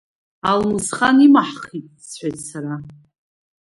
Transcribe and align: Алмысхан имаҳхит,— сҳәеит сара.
Алмысхан 0.49 1.17
имаҳхит,— 1.27 1.87
сҳәеит 2.07 2.37
сара. 2.49 2.73